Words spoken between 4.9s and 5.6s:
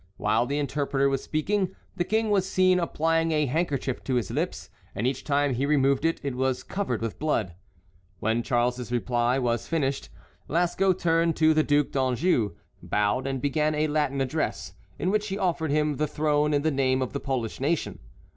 and each time